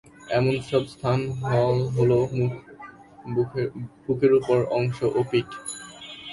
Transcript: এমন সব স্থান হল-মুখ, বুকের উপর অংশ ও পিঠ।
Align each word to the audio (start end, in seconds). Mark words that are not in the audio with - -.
এমন 0.29 0.55
সব 0.61 0.83
স্থান 0.85 1.19
হল-মুখ, 1.95 2.53
বুকের 4.03 4.31
উপর 4.39 4.57
অংশ 4.77 4.97
ও 5.09 5.19
পিঠ। 5.31 5.49